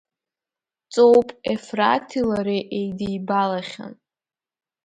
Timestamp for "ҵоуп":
0.93-1.27